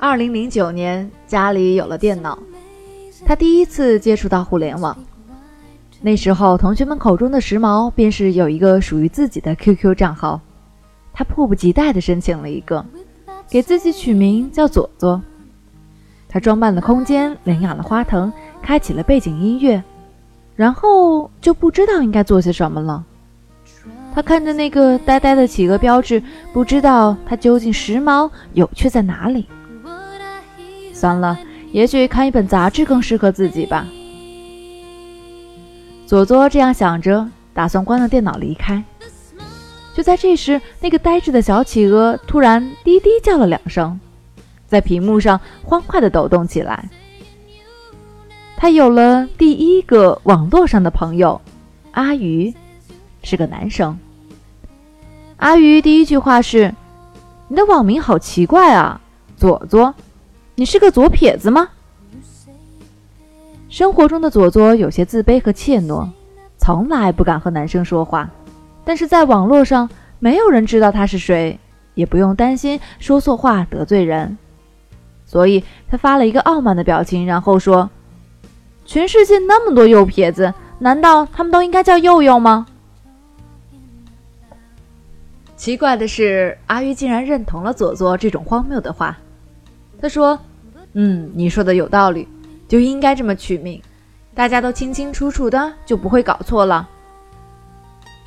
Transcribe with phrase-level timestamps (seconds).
[0.00, 2.38] 二零零九年，家里有了电脑，
[3.26, 4.96] 他第一次接触到互联网。
[6.00, 10.40] 那时候，同学们口中的时髦，便是有一个属于自己的 QQ 账号。
[11.12, 12.82] 他迫不及待地申请了一个，
[13.50, 15.20] 给自己取名叫左左。
[16.30, 19.84] 他装扮了空间，领养了花藤，开启了背景音乐，
[20.56, 23.04] 然后就不知道应该做些什么了。
[24.14, 26.22] 他看着那个呆呆的企鹅标志，
[26.54, 29.44] 不知道它究竟时髦有趣在哪里。
[31.00, 31.38] 算了，
[31.72, 33.88] 也许看一本杂志更适合自己吧。
[36.06, 38.84] 左左这样想着，打算关了电脑离开。
[39.94, 43.98] 就在这时，那个呆滞的小企鹅突然滴滴叫了两声，
[44.66, 46.90] 在屏幕上欢快地抖动起来。
[48.58, 51.40] 他有了第一个网络上的朋友，
[51.92, 52.52] 阿鱼，
[53.22, 53.98] 是个男生。
[55.38, 56.74] 阿鱼第一句话是
[57.48, 59.00] ：“你的网名好奇怪啊，
[59.38, 59.94] 左左，
[60.54, 61.68] 你是个左撇子吗？”
[63.68, 66.08] 生活中的左左有些自卑和怯懦，
[66.58, 68.28] 从来不敢和男生说话。
[68.84, 71.58] 但是在网络上，没有人知道他是谁，
[71.94, 74.36] 也不用担心说错话得罪人，
[75.24, 77.88] 所以他发了一个傲慢的表情，然后说
[78.84, 82.66] ：“全世界那么多右撇子，难道他们都应该叫佑佑吗？”
[85.56, 89.16] 奇怪的是，阿玉竟然认同了左左这种荒谬的话。
[90.00, 90.38] 他说
[90.94, 92.26] ：“嗯，你说的有道理。”
[92.66, 93.82] 就应该这么取名，
[94.32, 96.88] 大家都清清楚楚的，就不会搞错了。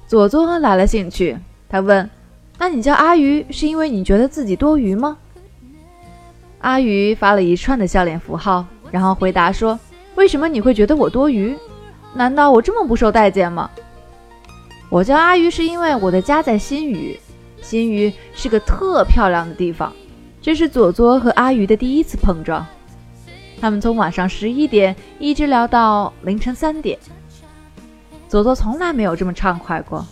[0.06, 1.38] 佐佐来了兴趣，
[1.70, 2.10] 他问
[2.60, 5.18] ：“那你叫阿鱼，是因为你觉得自己多余吗？”
[6.60, 9.80] 阿鱼发了一串的笑脸符号，然后回答说
[10.16, 11.56] ：“为什么你会觉得我多余？
[12.14, 13.70] 难道我这么不受待见吗？”
[14.92, 17.18] 我叫阿鱼是因为我的家在新余，
[17.62, 19.94] 新余是个特漂亮的地方。
[20.44, 22.66] 这是左左和阿鱼的第一次碰撞。
[23.62, 27.00] 他们从晚上十一点一直聊到凌晨三点。
[28.28, 30.06] 左左从来没有这么畅快过。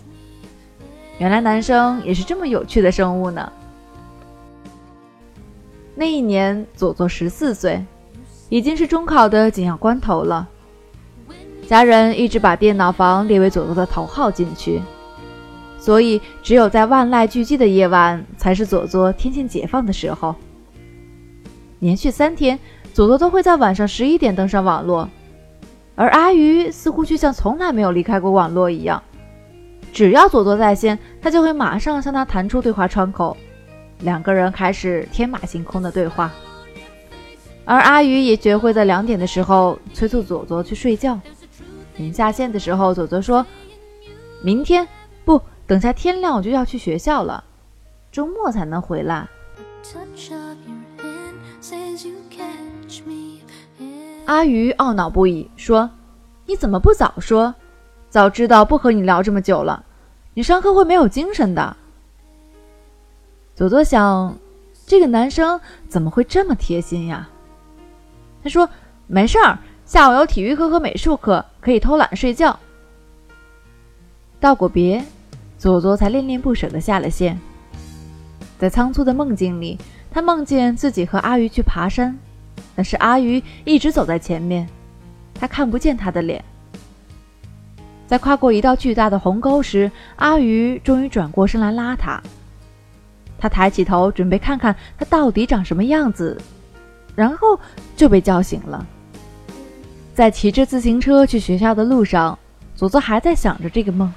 [1.18, 3.52] 原来男生也是这么有趣的生物呢。
[5.96, 7.86] 那一年，左左十四岁，
[8.48, 10.48] 已经是中考的紧要关头了。
[11.68, 14.82] 家人一直把电脑房列为左左的头号禁区，
[15.82, 20.34] 所以只有在万籁俱寂的夜晚，才是佐佐天性解放的时候。
[21.80, 22.58] 连续三天。
[22.94, 25.08] 佐佐都会在晚上十一点登上网络，
[25.96, 29.02] 而阿鱼似乎却像从来没有离开过网络一样。
[29.94, 33.38] 只要佐佐在线，他就会马上向他弹出对话窗口，
[34.00, 36.34] 两个人开始天马行空的对话。
[37.64, 41.18] 而阿鱼也学会在两点的时候催促佐佐去睡觉。
[41.96, 43.46] 临下线的时候，佐佐说
[44.44, 44.86] ：“明天
[45.24, 47.46] 不，等下天亮我就要去学校了，
[48.12, 49.26] 周末才能回来。”
[54.28, 55.90] 阿鱼懊恼不已，说
[56.46, 57.56] ：“你怎么不早说？
[58.10, 59.86] 早知道不和你聊这么久了，
[60.34, 61.78] 你上课会没有精神的。”
[63.56, 64.38] 左左想，
[64.86, 67.30] 这个男生怎么会这么贴心呀？
[68.44, 68.70] 他说
[69.08, 72.60] ：“没事儿，下午有体育课和美术课，可以偷懒睡觉。”
[74.42, 75.02] 道过别，
[75.62, 77.40] 左左才恋恋不舍地下了线。
[78.58, 79.78] 在仓促的梦境里，
[80.10, 82.18] 他梦见自己和阿鱼去爬山。
[82.76, 84.68] 但是阿鱼一直走在前面，
[85.36, 86.44] 他看不见他的脸。
[88.08, 92.20] 在跨过一道巨大的鸿沟时，阿鱼终于转过身来拉他。
[93.38, 96.42] 他抬起头，准备看看他到底长什么样子，
[97.14, 97.60] 然后
[97.96, 98.84] 就被叫醒了。
[100.16, 102.40] 在骑着自行车去学校的路上，
[102.76, 104.12] 左左还在想着这个梦，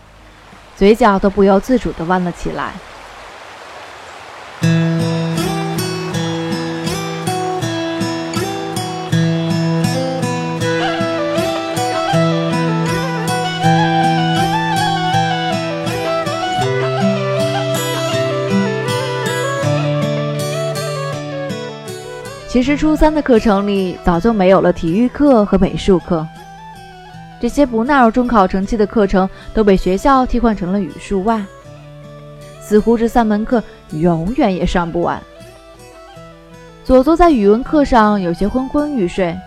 [0.85, 2.75] 嘴角都不由自主地弯了起来。
[22.47, 26.29] 其实初三的课程里早就没有了体育课和美术课，
[27.45, 31.45] 这些不纳入中考成绩的课程都被学校替换成了语数外，
[32.59, 35.23] 似乎这三门课永远也上不完。
[36.85, 39.39] 左左在语文课上有些昏昏欲睡，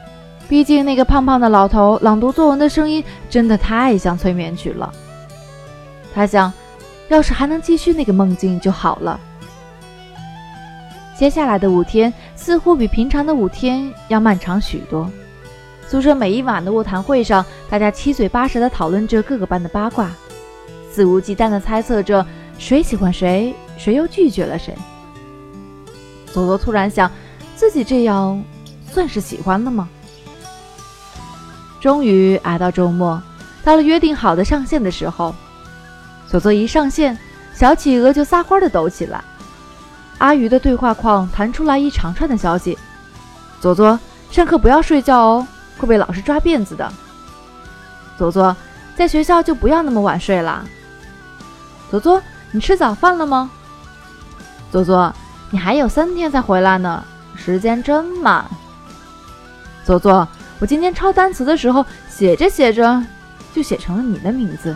[0.47, 4.93] 毕竟那个胖胖的老头朗读作文的声音真的太像催眠曲了。
[6.13, 6.53] 他想，
[7.07, 9.19] 要是还能继续那个梦境就好了。
[11.17, 15.09] 接下来的五天似乎比平常的五天要漫长许多。
[15.89, 20.11] 宿舍每一晚的卧谈会上，大家七嘴八舌地讨论着各个班的八卦，
[20.91, 22.25] 肆无忌惮地猜测着
[22.59, 24.75] 谁喜欢谁，谁又拒绝了谁。
[26.25, 27.09] 左左突然想，
[27.55, 28.43] 自己这样
[28.91, 29.87] 算是喜欢了吗？
[31.79, 33.21] 终于挨到周末，
[33.63, 35.33] 到了约定好的上线的时候，
[36.27, 37.17] 佐佐一上线，
[37.53, 39.23] 小企鹅就撒欢的抖起来。
[40.17, 42.77] 阿鱼的对话框弹出来一长串的消息
[43.61, 43.97] ：“佐佐，
[44.29, 45.47] 上课不要睡觉哦，
[45.77, 46.91] 会被老师抓辫子的。
[48.17, 48.55] ”“佐佐，
[48.95, 50.65] 在学校就不要那么晚睡啦。
[51.89, 52.21] ”“佐佐，
[52.51, 53.49] 你吃早饭了吗
[54.71, 55.13] ？”“佐佐，
[55.51, 57.03] 你还有三天才回来呢，
[57.35, 58.45] 时间真慢。
[59.85, 60.27] ”“佐佐，
[60.59, 63.03] 我今天抄单词的时候，写着写着
[63.53, 64.75] 就写成了你的名字。”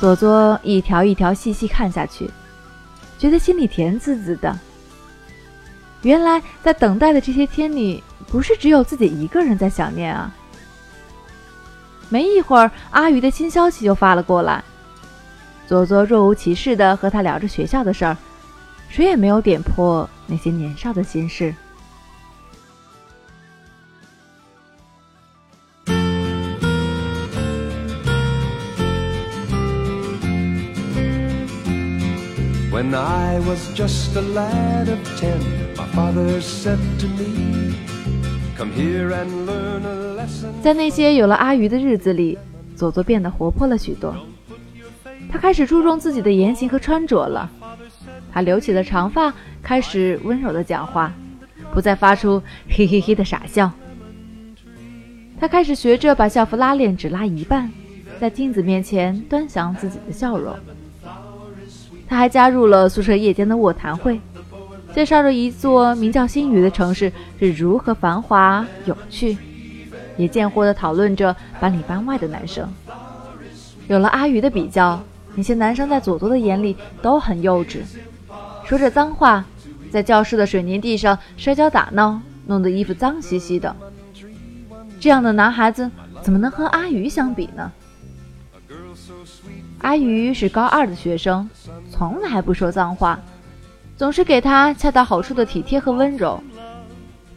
[0.00, 2.30] 佐佐一条一条细细看下去，
[3.18, 4.58] 觉得心里甜滋滋的。
[6.02, 10.32] 原来在等待的这些天里，不是只有自己一个人在想念啊。
[12.08, 14.64] 没一会儿，阿鱼的新消息就发了过来。
[15.66, 18.16] 佐佐若无其事的和他聊着学校的事儿，
[18.88, 21.54] 谁也没有点破那些年少的心事。
[32.72, 35.38] When I was just a lad of ten,
[35.94, 37.74] father said to me,
[38.56, 42.38] "Come here and learn a lesson." 在那些有了阿鱼的日子里，
[42.76, 44.14] 佐佐变得活泼了许多。
[45.30, 47.50] 他开始注重自己的言行和穿着了。
[48.32, 49.32] 他留起了长发，
[49.62, 51.12] 开始温柔的讲话，
[51.72, 53.70] 不再发出嘿嘿嘿的傻笑。
[55.40, 57.70] 他开始学着把校服拉链只拉一半，
[58.20, 60.54] 在镜子面前端详自己的笑容。
[62.06, 64.20] 他还加入了宿舍夜间的卧谈会，
[64.94, 69.36] 介绍着一座名叫新余的城市是如何繁华有趣，
[70.16, 72.68] 也贱货地讨论着班里班外的男生。
[73.86, 75.00] 有了阿鱼的比较，
[75.34, 77.78] 那些男生在佐佐的眼里都很幼稚，
[78.64, 79.44] 说着脏话，
[79.90, 83.74] 在教室的水泥地上摔跤打闹，弄得衣服脏兮兮的。
[84.98, 85.90] 这样的男孩子
[86.20, 87.70] 怎么能和阿鱼相比呢？
[89.78, 91.48] 阿鱼是高二的学生，
[91.90, 93.18] 从来不说脏话，
[94.00, 96.42] 总是给他恰到好处的体贴和温柔。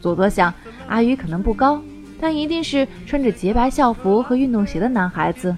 [0.00, 0.50] 佐佐想，
[0.88, 1.78] 阿鱼可能不高，
[2.18, 5.54] 但一定是穿着洁白校服和运动鞋的男孩子，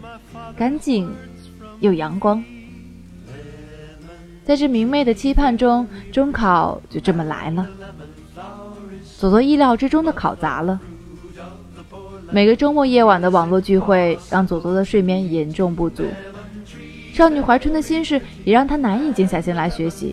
[0.56, 1.08] 干净
[1.78, 2.42] 又阳光。
[4.44, 7.64] 在这明媚的期盼中，中考就这么来了。
[9.16, 10.80] 佐佐意料之中的考砸了。
[12.32, 16.04] 每个周末夜晚的网络聚会，让佐佐的睡眠严重不足。
[17.12, 20.12] 少女怀春的心事也让他难以静下心来学习。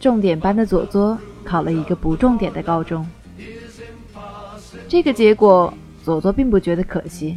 [0.00, 3.06] 重点班的佐佐考了一个不重点的高中，
[4.88, 5.72] 这个结果
[6.04, 7.36] 佐佐并不觉得可惜。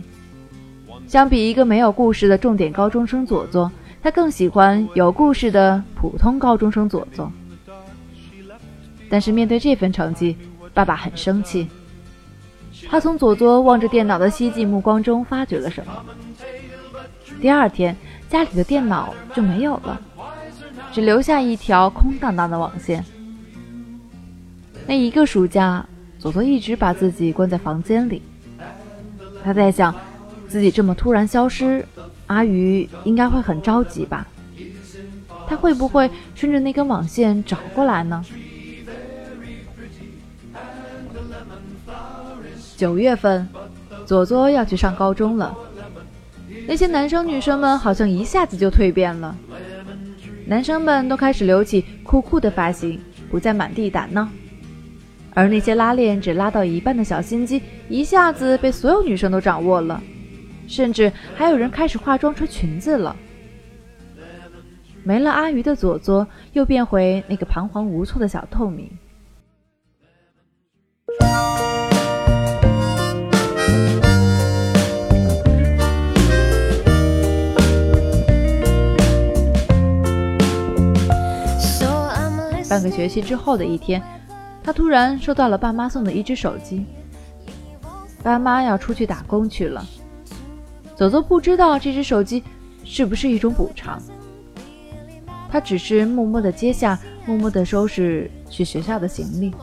[1.07, 3.71] 相比一个没有故事的重点高中生佐佐，
[4.01, 7.31] 他更喜欢有故事的普通高中生佐佐。
[9.09, 10.37] 但是面对这份成绩，
[10.73, 11.67] 爸爸很生气。
[12.89, 16.05] 他从佐佐望着电脑的希冀目光中发觉了什么。
[17.41, 17.95] 第二天。
[18.31, 19.99] 家里的电脑就没有了，
[20.91, 23.03] 只留下一条空荡荡的网线。
[24.85, 25.85] 那一个暑假，
[26.19, 28.21] 佐佐一直把自己关在房间里。
[29.43, 29.95] 他在想，
[30.47, 31.85] 自己这么突然消失，
[32.27, 34.27] 阿鱼应该会很着急吧？
[35.47, 38.23] 他会不会顺着那根网线找过来呢？
[42.75, 43.47] 九月份，
[44.05, 45.55] 佐佐要去上高中了。
[46.67, 49.35] 那些男生女生们好像一下子就蜕变了，
[50.51, 54.27] 男生们都开始留起酷酷的发型，不再满地打闹；
[55.33, 60.03] 而那些拉链只拉到一半的小心机，一下子被所有女生都掌握了，
[60.67, 63.15] 甚至还有人开始化妆穿裙子了。
[65.05, 68.91] 没了阿鱼的左左，又变回那个彷徨无措的小透明。
[82.71, 84.01] 半个学期之后的一天，
[84.63, 86.85] 他突然收到了爸妈送的一只手机。
[88.23, 89.85] 爸妈要出去打工去了，
[90.95, 92.41] 佐佐不知道这只手机
[92.85, 94.01] 是不是一种补偿。
[95.51, 99.53] 他只是默默的接下，默默的收拾去学校的行李。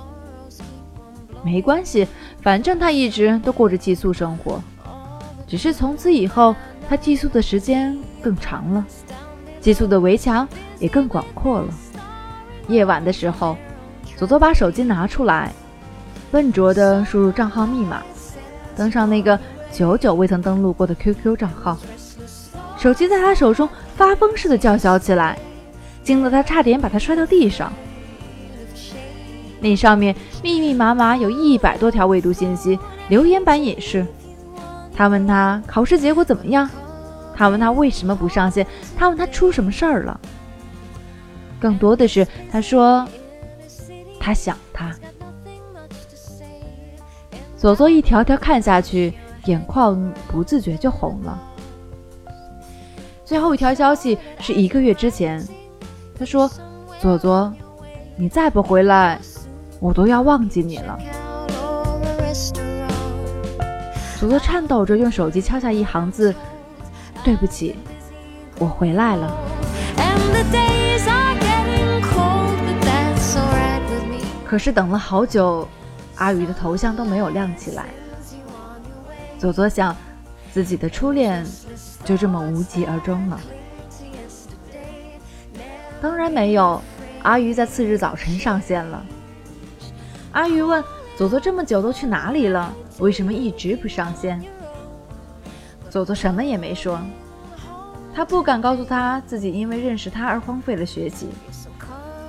[1.42, 2.06] 没关系，
[2.42, 4.62] 反正他一直都过着寄宿生活，
[5.46, 6.54] 只是从此以后，
[6.86, 8.86] 他寄宿的时间更长了，
[9.62, 10.46] 寄宿的围墙
[10.78, 11.72] 也更广阔了。
[12.68, 13.56] 夜晚的时候，
[14.16, 15.52] 佐佐把手机拿出来，
[16.30, 18.02] 笨拙地输入账号密码，
[18.76, 19.38] 登上那个
[19.72, 21.76] 久久未曾登录过的 QQ 账号。
[22.76, 25.36] 手机在他手中发疯似的叫嚣起来
[26.04, 27.72] ：“惊得他差点把他摔到地上。
[29.60, 34.06] 那上面密密麻麻有一百多条未读信息，留言板也是。
[34.94, 36.68] 他问他考试结果怎么样，
[37.34, 38.64] 他问他为什么不上线，
[38.96, 40.20] 他问他出什么事儿了。
[41.60, 43.06] 更多的是他说
[44.20, 44.94] 他想他。
[47.56, 49.12] 左左一条条看下去，
[49.46, 51.36] 眼眶不自觉就红了。
[53.24, 55.44] 最后一条消息是一个月之前，
[56.18, 56.48] 他说
[57.00, 57.52] ：“左左，
[58.16, 59.18] 你再不回来。”
[59.80, 60.98] 我都要忘记你了。
[64.18, 66.34] 左左颤抖着用手机敲下一行字
[67.22, 67.76] ：“对不起，
[68.58, 69.32] 我回来了。”
[74.44, 75.68] 可是等了好久，
[76.16, 77.84] 阿鱼的头像都没有亮起来。
[79.38, 79.94] 左左想，
[80.52, 81.46] 自己的初恋
[82.02, 83.38] 就这么无疾而终了。
[86.00, 86.80] 当然没有，
[87.22, 89.04] 阿鱼在次日早晨上线了。
[90.32, 90.82] 阿鱼问
[91.18, 92.72] ：“左左这么久都去哪里了？
[93.00, 94.42] 为什么一直不上线？”
[95.90, 96.98] 左左什么也没说，
[98.14, 101.28] 他不敢告诉他自己因为认识他而荒废了学习。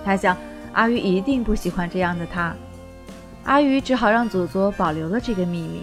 [0.05, 0.35] 他想，
[0.73, 2.55] 阿鱼一定不喜欢这样的他。
[3.43, 5.81] 阿鱼只好让左左保留了这个秘密。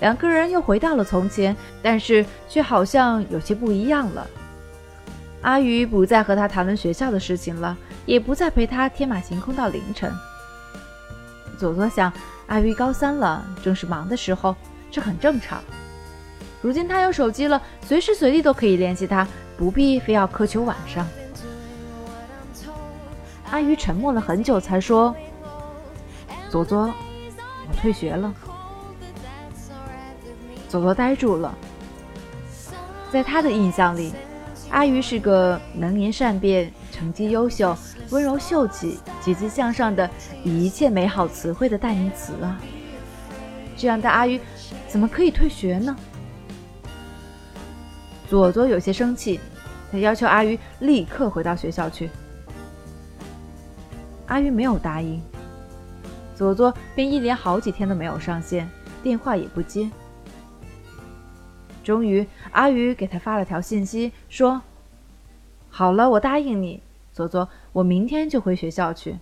[0.00, 4.26] 两个人又回到了从前，但是却好像有些不一样了。
[5.42, 7.76] 阿鱼不再和他谈论学校的事情了，
[8.06, 10.12] 也不再陪他天马行空到凌晨。
[11.58, 12.12] 左左想，
[12.46, 14.54] 阿鱼高三了，正是忙的时候，
[14.90, 15.60] 这很正常。
[16.60, 19.26] 如今他有手机了，随时随地都可以联系他，
[19.56, 21.06] 不必非要苛求晚上。
[23.50, 25.14] 阿鱼沉默了很久，才说
[26.50, 28.32] ：“左左，我退学了。”
[30.68, 31.56] 左左呆住了，
[33.10, 34.12] 在他的印象里，
[34.70, 37.76] 阿鱼是个能言善辩、成绩优秀。
[38.10, 40.08] 温柔秀气、积极向上的
[40.42, 42.58] 一切美好词汇的代名词啊！
[43.76, 44.40] 这样的阿鱼
[44.86, 45.94] 怎么可以退学呢？
[48.30, 49.38] 左左有些生气，
[49.92, 52.08] 他要求阿鱼立刻回到学校去。
[54.28, 55.20] 阿鱼没有答应，
[56.36, 58.70] 左左便一连好几天都没有上线，
[59.02, 59.90] 电话也不接。
[61.82, 64.60] 终于，阿鱼给他发了条信息，说
[65.70, 66.82] ：“好了，我答应你。”
[67.12, 69.18] 左左，我明天就回学校去。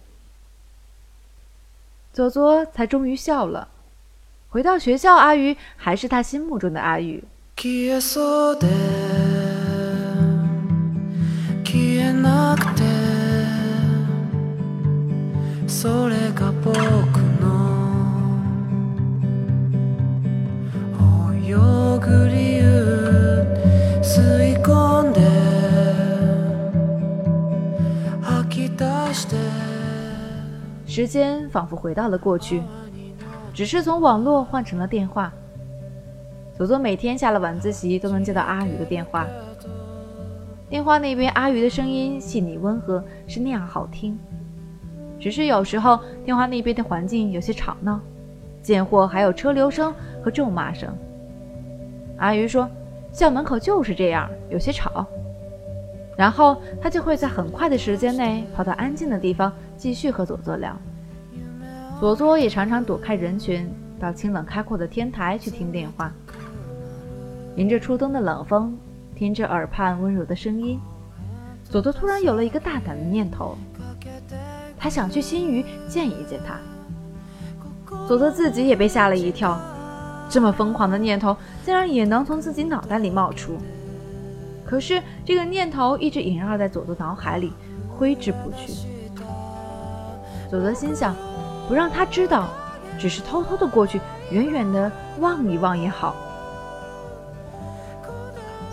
[2.13, 3.69] 左左才终于笑了。
[4.49, 6.99] 回到学校，阿鱼还是他心目中的阿
[30.89, 32.63] 时间仿佛回到了过去，
[33.53, 35.31] 只是从网络换成了电话。
[36.57, 39.27] 佐佐每天下了晚自习都能接到阿宇的电话，
[40.71, 44.19] 电话那边阿宇的声音细腻温和，是那样好听。
[45.27, 48.01] 只是有时候电话那边的环境有些吵闹，
[48.63, 49.93] 贱货还有车流声
[50.23, 50.89] 和咒骂声。
[52.19, 52.71] 阿鱼说
[53.11, 55.05] ：“校门口就是这样，有些吵。”
[56.17, 60.77] 然后他就会在很快的时间内跑到安静的地方，继续和左左聊。
[61.99, 63.69] 左左也常常躲开人群，
[63.99, 66.13] 到清冷开阔的天台去听电话。
[67.57, 68.79] 迎着初冬的冷风，
[69.17, 70.79] 听着耳畔温柔的声音，
[71.65, 73.59] 左左突然有了一个大胆的念头，
[74.79, 76.59] 他想去新余见一见他。
[78.07, 79.59] 佐佐自己也被吓了一跳，
[80.29, 83.57] 这么疯狂的念头竟然也能从自己脑袋里冒出。
[84.65, 87.53] 可是这个念头一直萦绕在佐佐脑海里，
[87.89, 88.73] 挥之不去。
[90.51, 91.15] 佐佐心想，
[91.69, 92.49] 不让他知道，
[92.99, 94.91] 只是偷偷的过去，远远的
[95.21, 96.15] 望一望也好。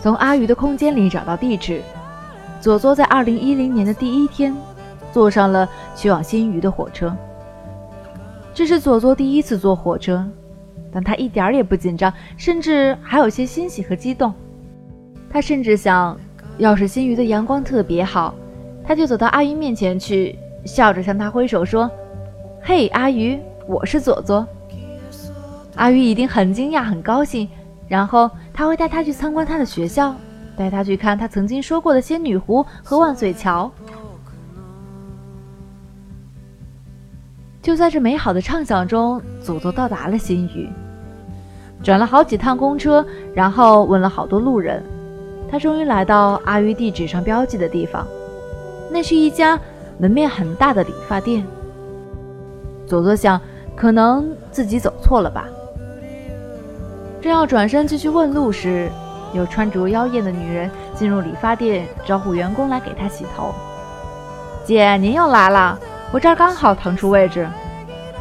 [0.02, 1.82] 从阿鱼的空间里找到地址，
[2.60, 4.54] 佐佐在二零一零年的第一天，
[5.14, 7.16] 坐上了去往新余的火车。
[8.52, 10.26] 这是左左第一次坐火车，
[10.92, 14.34] 但他一点也不紧张，甚至还有些欣喜和激动。
[15.30, 16.18] 他甚至想，
[16.58, 18.34] 要是新余的阳光特别好，
[18.84, 21.88] 他就走到阿鱼面前去，笑着向他挥手说
[22.60, 24.44] ：“嘿，阿鱼，我是左左。”
[25.76, 27.48] 阿鱼一定很惊讶、很高兴，
[27.86, 30.12] 然后他会带他去参观他的学校，
[30.56, 33.70] 带他去看他曾经说过的仙女湖和万岁桥。
[37.64, 40.68] 就在这美好的畅想中，佐佐到达了新余，
[41.82, 43.02] 转了好几趟公车，
[43.32, 44.82] 然后问了好多路人。
[45.50, 48.06] 他终于来到阿玉地址上标记的地方，
[48.90, 49.58] 那是一家
[49.96, 51.42] 门面很大的理发店。
[52.86, 53.40] 佐佐想，
[53.74, 55.48] 可能自己走错了吧。
[57.22, 58.90] 正要转身继续问路时，
[59.32, 63.54] 有穿着妖艳的女人进入理发店，招呼员工来给她洗头。
[64.66, 65.78] 姐，您又来了，
[66.14, 67.44] 我这儿刚好腾出位置。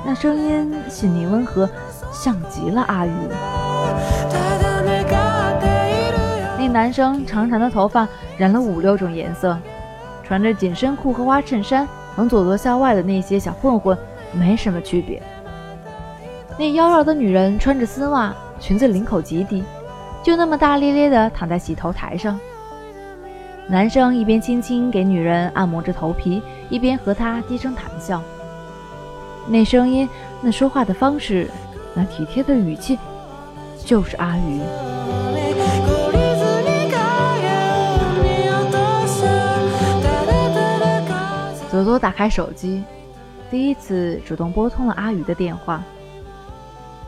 [0.03, 1.69] 那声音细腻温和，
[2.11, 3.11] 像极了阿鱼。
[6.57, 9.55] 那男生长长的头发染了五六种颜色，
[10.23, 13.95] 穿着紧身裤和花衬衫，能左左校外的那些小混混
[14.31, 15.21] 没什么区别。
[16.57, 19.63] 那妖娆的女人穿着丝袜，裙子领口极低，
[20.23, 22.39] 就那么大咧咧的躺在洗头台上。
[23.67, 26.41] 男生一边轻轻给女人按摩着头皮，
[26.73, 28.19] 一边和他低声谈笑。
[29.47, 30.09] 那声音，
[30.41, 31.47] 那说话的方式，
[31.93, 32.97] 那体贴的语气，
[33.85, 34.59] 就是阿鱼。
[41.69, 42.83] 佐佐打开手机，
[43.51, 45.79] 第一次主动拨通了阿鱼的电话。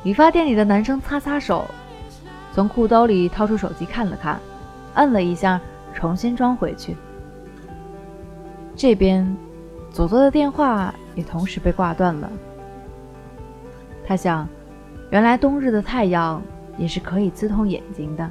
[0.03, 1.65] 理发店里的男生擦擦手，
[2.53, 4.39] 从裤兜里掏出手机看了看，
[4.93, 5.59] 摁了一下。
[5.95, 6.93] 重新装回去。
[8.75, 9.25] 这边，
[9.95, 12.29] 佐佐的电话也同时被挂断了。
[14.05, 14.45] 他想，
[15.09, 16.43] 原来冬日的太阳
[16.77, 18.29] 也是可以刺痛眼睛的。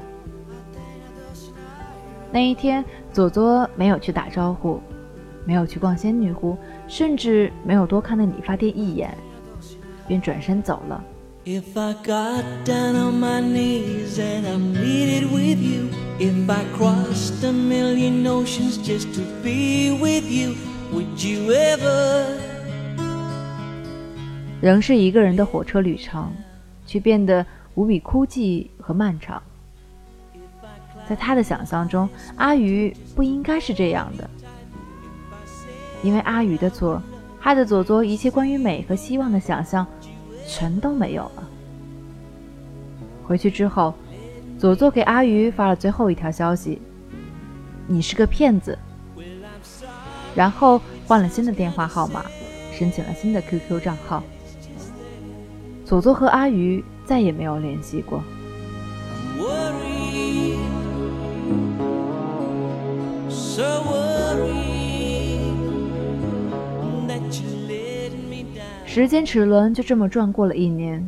[2.31, 4.79] 那一天，佐佐没有去打招呼，
[5.47, 6.55] 没有去逛仙女湖，
[6.87, 9.17] 甚至没有多看那理发店一眼，
[10.07, 11.03] 便转身走了。
[11.47, 17.53] If I got down on my knees and I pleaded with you, if I crossed a
[17.53, 20.74] million oceans just to be with you.
[24.61, 26.33] 仍是一个人的火车旅程，
[26.87, 29.43] 却变得无比孤寂和漫长。
[31.09, 34.29] 在他的想象中，阿鱼不应该是这样的，
[36.03, 37.03] 因为阿鱼的错，
[37.39, 39.87] 害得佐佐一切关于美和希望的想象。
[40.47, 41.49] 全都没有了。
[43.27, 43.95] 回去之后，
[44.59, 46.83] 佐佐给阿鱼发了最后一条消息
[47.89, 48.79] ：“你是个骗子。”
[50.35, 52.25] 然后换了新的电话号码，
[52.73, 54.23] 申请了新的 QQ 账号。
[55.85, 58.23] 佐佐和阿鱼再也没有联系过。
[68.87, 71.05] 时间齿轮就这么转过了一年，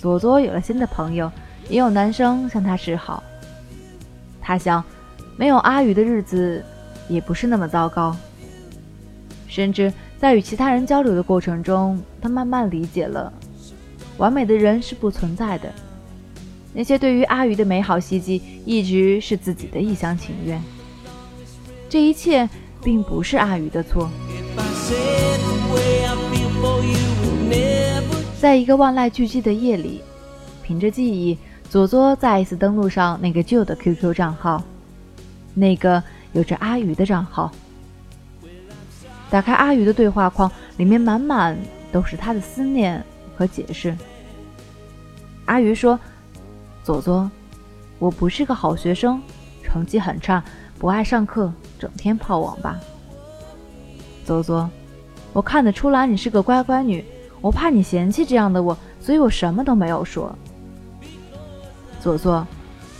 [0.00, 1.30] 佐佐有了新的朋友，
[1.68, 3.22] 也有男生向他示好。
[4.40, 4.82] 他想，
[5.36, 6.64] 没有阿宇的日子
[7.08, 8.16] 也不是那么糟糕。
[9.46, 13.32] 甚至在与其他人交流的过程中，他慢慢理解了，
[14.16, 15.72] 完美的人是不存在的。
[16.72, 20.60] 那些对于阿鱼的美好希冀，一直是自己的一厢情愿。
[21.88, 22.48] 这一切
[22.82, 24.10] 并不是阿鱼的错。
[28.40, 30.00] 在一个万籁俱寂的夜里，
[30.62, 31.38] 凭着记忆，
[31.70, 34.62] 佐佐再一次登录上那个旧的 QQ 账号，
[35.54, 36.02] 那个
[36.32, 37.52] 有着阿鱼的账号。
[39.34, 41.58] 打开阿鱼的对话框，里面满满
[41.90, 43.04] 都是他的思念
[43.36, 43.92] 和解释。
[45.46, 45.98] 阿鱼说
[46.84, 47.28] ：“佐佐，
[47.98, 49.20] 我不是个好学生，
[49.60, 50.40] 成绩很差，
[50.78, 52.78] 不爱上课，整天泡网吧。”
[54.24, 54.70] 佐佐。
[55.32, 57.04] 我看得出来你是个乖乖女，
[57.40, 60.32] 我怕你嫌弃这样的我，所以我什么都没有说。
[62.00, 62.46] 佐佐，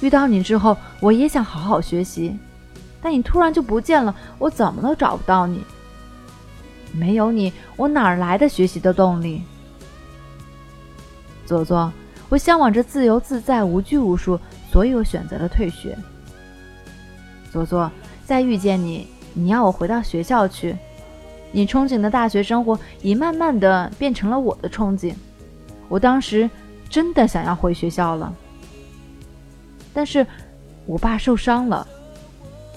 [0.00, 2.36] 遇到你之后，我也想好好学习，
[3.00, 5.64] 但你突然就不见了，我怎么都找不到你。
[6.94, 9.42] 没有你，我哪来的学习的动力？
[11.44, 11.92] 佐佐，
[12.28, 14.38] 我向往着自由自在、无拘无束，
[14.70, 15.98] 所以我选择了退学。
[17.52, 17.90] 佐佐，
[18.24, 20.76] 再遇见你，你要我回到学校去。
[21.52, 25.14] 你憧憬的大学生活已慢慢的变成了我的憧憬，
[25.88, 26.50] 我当时
[26.88, 28.34] 真的想要回学校了，
[29.92, 30.26] 但是
[30.86, 31.86] 我爸受伤了，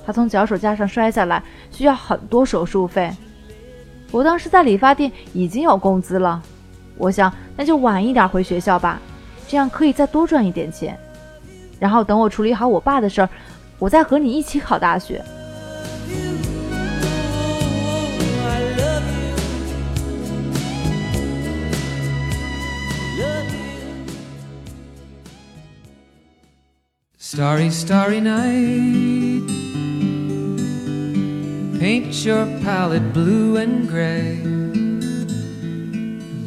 [0.06, 3.12] 他从脚手架上摔下来，需要很多手术费。
[4.12, 6.42] 我当时在理发店已经有工资了，
[6.98, 9.00] 我想那就晚一点回学校吧，
[9.48, 10.98] 这样可以再多赚一点钱，
[11.80, 13.30] 然后等我处理好我爸的事儿，
[13.78, 15.24] 我再和你一起考大学。
[27.20, 29.67] Starry, starry night.
[31.88, 34.42] Paint your palette blue and gray.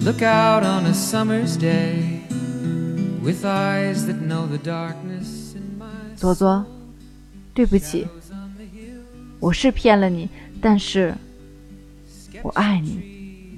[0.05, 2.21] Look out on a summer's day
[3.23, 6.67] with eyes that know the darkness in my 左左，
[7.55, 8.07] 对不起，
[9.39, 10.29] 我是骗了你，
[10.61, 11.15] 但是，
[12.43, 13.57] 我爱你，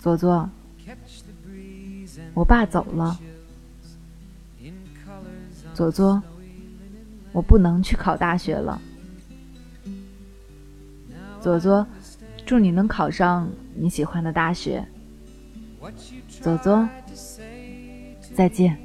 [0.00, 0.50] 左左。
[2.34, 3.16] 我爸走了，
[5.72, 6.20] 左左，
[7.30, 8.80] 我不能去考大学了。
[11.44, 11.86] 左左，
[12.46, 14.82] 祝你能考上你喜欢的大学。
[16.40, 16.88] 左左，
[18.34, 18.78] 再见。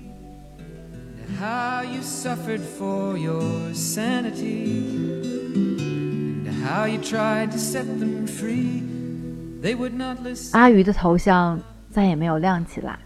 [10.52, 11.58] 阿鱼的头像
[11.90, 13.00] 再也没有亮起来。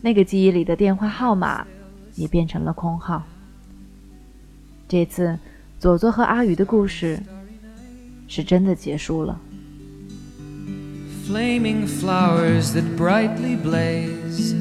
[0.00, 1.66] 那个记忆里的电话号码
[2.14, 3.24] 也变成了空号。
[4.86, 5.36] 这次，
[5.80, 7.20] 左左和阿鱼的故事
[8.31, 9.39] 是真的结束了。
[11.27, 14.55] Flaming flowers that brightly blaze,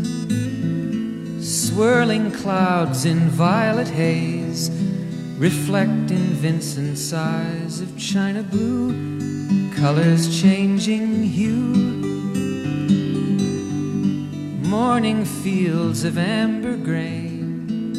[1.41, 4.71] swirling clouds in violet haze,
[5.39, 8.93] reflect in Vincent's eyes of china blue,
[9.77, 11.97] colors changing hue.
[14.67, 17.93] morning fields of amber grain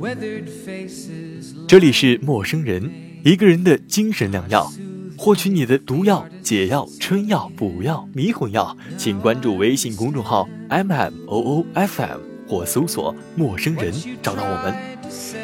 [0.00, 2.90] weathered faces 这里是陌生人
[3.23, 4.71] 一个人的精神良药
[5.15, 14.75] 获取你的毒药解药春药补药迷魂药请关注微信公众号 mmOOFM 或搜索陌生人找到我们。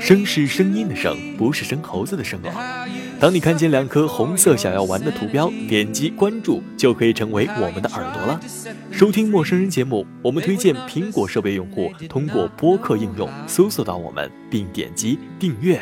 [0.02, 2.50] 声是声音的声不是生猴子的声哦
[3.20, 8.40] 当你看见两颗红色想要玩的图标，点击关注就可以成为我们的耳朵了。
[8.92, 15.82] 收听陌生人节目，我们推荐苹果设备用户通过播客应用搜索到我们，并点击订阅。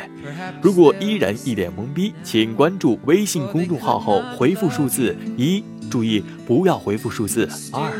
[0.62, 7.92] 如果依然一脸懵逼，请关注微信公众号后回复数字一，注意不要回复数字二。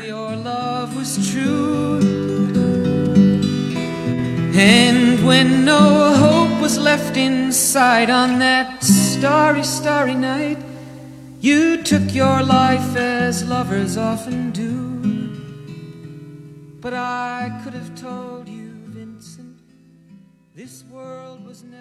[4.58, 8.66] And when no hope was left inside on that
[9.18, 10.58] Starry, starry night,
[11.40, 14.76] you took your life as lovers often do.
[16.82, 19.58] But I could have told you, Vincent,
[20.54, 21.75] this world was never.